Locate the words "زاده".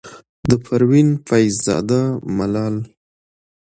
1.65-2.01